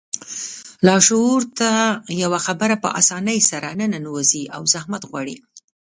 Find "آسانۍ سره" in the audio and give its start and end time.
2.99-3.69